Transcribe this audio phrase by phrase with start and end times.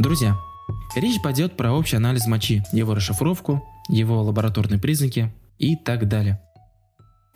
[0.00, 0.34] Друзья,
[0.96, 6.40] речь пойдет про общий анализ мочи, его расшифровку, его лабораторные признаки и так далее.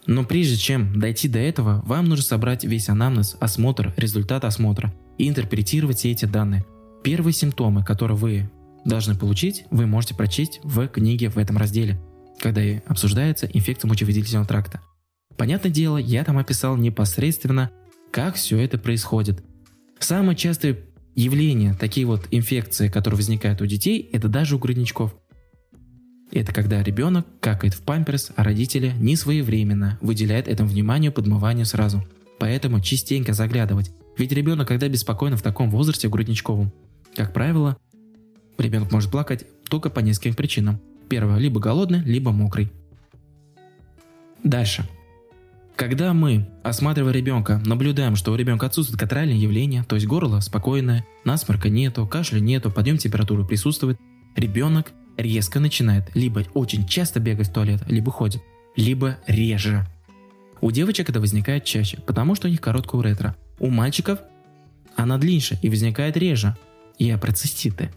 [0.06, 5.28] Но прежде чем дойти до этого, вам нужно собрать весь анамнез, осмотр, результат осмотра и
[5.28, 6.64] интерпретировать все эти данные.
[7.02, 8.50] Первые симптомы, которые вы
[8.86, 12.00] должны получить, вы можете прочесть в книге в этом разделе,
[12.40, 14.80] когда обсуждается инфекция мочевыделительного тракта.
[15.36, 17.70] Понятное дело, я там описал непосредственно,
[18.10, 19.44] как все это происходит.
[19.98, 20.78] Самое частое
[21.14, 25.14] явление, такие вот инфекции, которые возникают у детей, это даже у грудничков.
[26.32, 32.04] Это когда ребенок какает в памперс, а родители не своевременно выделяют этому вниманию подмыванию сразу.
[32.38, 33.92] Поэтому частенько заглядывать.
[34.18, 36.72] Ведь ребенок, когда беспокоен в таком возрасте грудничковом,
[37.14, 37.76] как правило,
[38.58, 40.80] ребенок может плакать только по нескольким причинам.
[41.08, 42.72] Первое, либо голодный, либо мокрый.
[44.42, 44.88] Дальше.
[45.76, 51.04] Когда мы, осматривая ребенка, наблюдаем, что у ребенка отсутствует катральное явление, то есть горло спокойное,
[51.24, 53.98] насморка нету, кашля нету, подъем температуры присутствует,
[54.36, 58.40] ребенок резко начинает либо очень часто бегать в туалет, либо ходит,
[58.76, 59.84] либо реже.
[60.60, 63.36] У девочек это возникает чаще, потому что у них короткая уретра.
[63.58, 64.20] У мальчиков
[64.96, 66.56] она длиннее и возникает реже.
[66.96, 67.90] И апроциститы.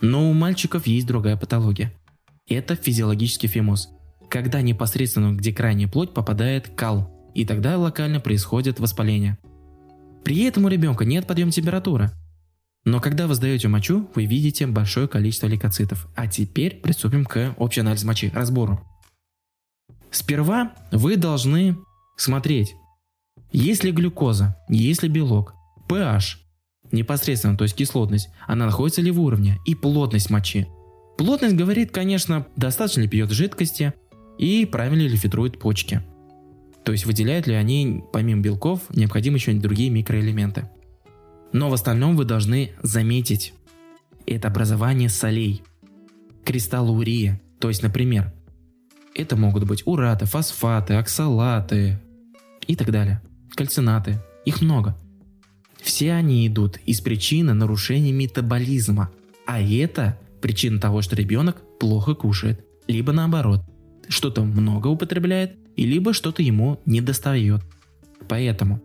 [0.00, 1.92] Но у мальчиков есть другая патология.
[2.48, 3.90] Это физиологический фимоз,
[4.30, 9.38] когда непосредственно где крайняя плоть попадает кал, и тогда локально происходит воспаление.
[10.24, 12.10] При этом у ребенка нет подъема температуры,
[12.84, 16.08] но когда вы сдаете мочу, вы видите большое количество лейкоцитов.
[16.16, 18.80] А теперь приступим к общей анализу мочи, разбору.
[20.10, 21.76] Сперва вы должны
[22.16, 22.74] смотреть,
[23.52, 25.54] есть ли глюкоза, есть ли белок,
[25.88, 26.38] pH,
[26.90, 30.66] непосредственно, то есть кислотность, она находится ли в уровне, и плотность мочи.
[31.18, 33.94] Плотность говорит, конечно, достаточно ли пьет жидкости
[34.38, 36.02] и правильно ли фильтрует почки.
[36.88, 40.70] То есть выделяют ли они, помимо белков, необходимы еще другие микроэлементы.
[41.52, 43.52] Но в остальном вы должны заметить
[44.24, 45.62] это образование солей,
[46.46, 47.42] кристаллурия.
[47.60, 48.32] То есть, например,
[49.14, 52.00] это могут быть ураты, фосфаты, оксалаты
[52.66, 53.20] и так далее.
[53.54, 54.22] Кальцинаты.
[54.46, 54.96] Их много.
[55.82, 59.10] Все они идут из причины нарушения метаболизма.
[59.46, 62.64] А это причина того, что ребенок плохо кушает.
[62.86, 63.60] Либо наоборот,
[64.08, 67.62] что-то много употребляет, и либо что-то ему не достает.
[68.28, 68.82] Поэтому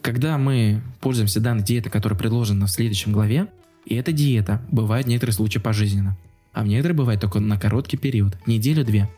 [0.00, 3.48] когда мы пользуемся данной диетой, которая предложена в следующем главе,
[3.84, 6.16] и эта диета бывает в некоторых случаях пожизненно,
[6.54, 9.10] а в некоторых бывает только на короткий период, неделю-две.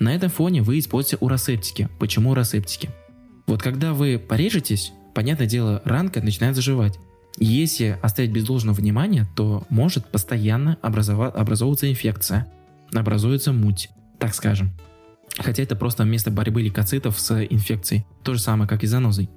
[0.00, 1.88] На этом фоне вы используете уросептики.
[2.00, 2.90] Почему уросептики?
[3.46, 6.98] Вот когда вы порежетесь, понятное дело, ранка начинает заживать.
[7.38, 12.48] Если оставить без должного внимания, то может постоянно образова- образовываться инфекция,
[12.92, 14.72] образуется муть, так скажем.
[15.38, 18.04] Хотя это просто место борьбы лейкоцитов с инфекцией.
[18.22, 19.30] То же самое, как и занозой.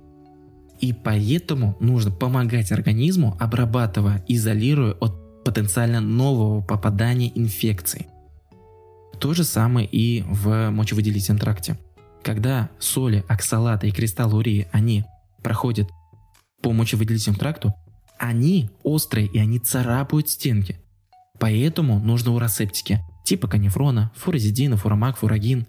[0.80, 8.08] И поэтому нужно помогать организму, обрабатывая, изолируя от потенциально нового попадания инфекции.
[9.20, 11.78] То же самое и в мочевыделительном тракте.
[12.24, 15.06] Когда соли, оксалаты и кристаллурии, они
[15.42, 15.90] проходят
[16.62, 17.74] по мочевыделительному тракту,
[18.18, 20.80] они острые и они царапают стенки.
[21.40, 25.68] Поэтому нужны уросептики, типа канифрона, фурозидина, фурамак, фурагин.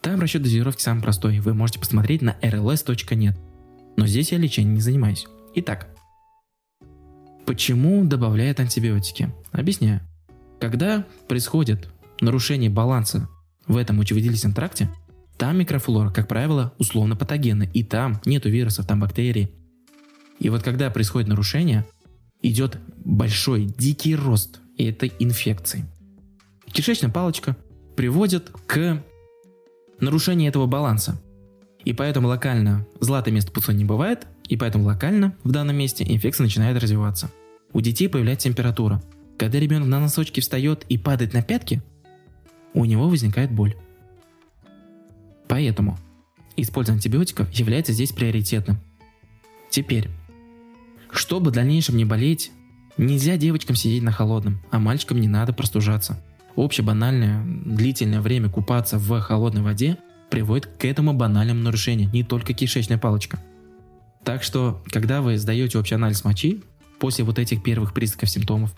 [0.00, 3.36] Там расчет дозировки самый простой, вы можете посмотреть на rls.net.
[3.96, 5.26] Но здесь я лечением не занимаюсь.
[5.56, 5.88] Итак,
[7.46, 9.32] почему добавляют антибиотики?
[9.50, 10.00] Объясняю.
[10.60, 11.88] Когда происходит
[12.20, 13.28] нарушение баланса
[13.66, 14.88] в этом мочевыделительном тракте,
[15.36, 19.50] там микрофлора, как правило, условно патогенны, и там нету вирусов, там бактерии.
[20.38, 21.86] И вот когда происходит нарушение,
[22.42, 25.84] идет большой, дикий рост этой инфекции.
[26.72, 27.56] Кишечная палочка
[27.96, 29.02] приводит к
[30.00, 31.20] нарушению этого баланса.
[31.84, 36.44] И поэтому локально златое место пуцой не бывает, и поэтому локально в данном месте инфекция
[36.44, 37.30] начинает развиваться.
[37.72, 39.02] У детей появляется температура.
[39.38, 41.82] Когда ребенок на носочки встает и падает на пятки,
[42.74, 43.76] у него возникает боль.
[45.46, 45.98] Поэтому
[46.56, 48.78] использование антибиотиков является здесь приоритетным.
[49.70, 50.08] Теперь,
[51.10, 52.50] чтобы в дальнейшем не болеть,
[52.96, 56.22] нельзя девочкам сидеть на холодном, а мальчикам не надо простужаться.
[56.58, 59.96] Общее банальное длительное время купаться в холодной воде
[60.28, 63.38] приводит к этому банальному нарушению, не только кишечная палочка.
[64.24, 66.64] Так что, когда вы сдаете общий анализ мочи,
[66.98, 68.74] после вот этих первых признаков симптомов,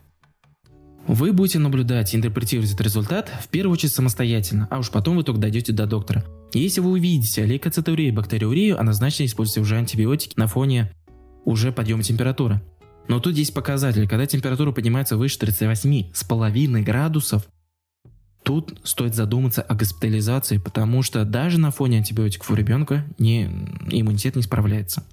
[1.07, 5.23] вы будете наблюдать и интерпретировать этот результат в первую очередь самостоятельно, а уж потом вы
[5.23, 6.23] только дойдете до доктора.
[6.53, 10.93] Если вы увидите лейкоцитурию и бактериурию, однозначно используйте уже антибиотики на фоне
[11.47, 12.61] уже подъема температуры.
[13.09, 17.49] Но тут есть показатель, когда температура поднимается выше 38,5 градусов,
[18.51, 23.45] Тут стоит задуматься о госпитализации, потому что даже на фоне антибиотиков у ребенка не,
[23.93, 25.05] иммунитет не справляется.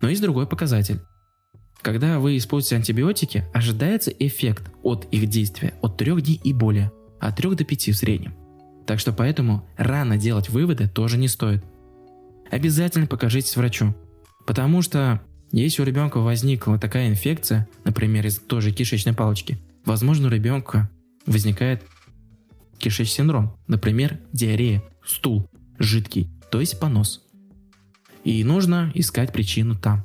[0.00, 1.02] Но есть другой показатель.
[1.82, 6.90] Когда вы используете антибиотики, ожидается эффект от их действия от 3 дней и более,
[7.20, 8.34] от 3 до 5 в среднем.
[8.86, 11.62] Так что поэтому рано делать выводы тоже не стоит.
[12.50, 13.94] Обязательно покажитесь врачу,
[14.46, 15.20] потому что
[15.52, 20.88] если у ребенка возникла такая инфекция, например, из той же кишечной палочки, возможно у ребенка
[21.26, 21.82] возникает
[22.84, 25.48] кишечный синдром, например, диарея, стул,
[25.78, 27.22] жидкий, то есть понос.
[28.24, 30.04] И нужно искать причину там.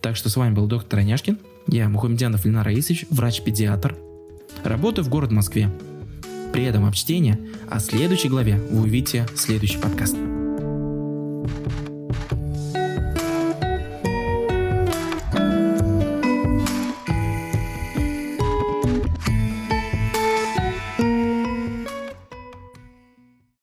[0.00, 3.96] Так что с вами был доктор Аняшкин, я Мухаммедянов Ленар Раисович, врач-педиатр.
[4.64, 5.70] Работаю в городе Москве.
[6.52, 10.16] Приятного чтения, а в следующей главе вы увидите следующий подкаст.